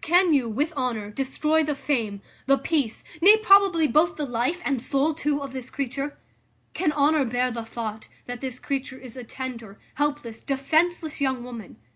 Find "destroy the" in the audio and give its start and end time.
1.08-1.76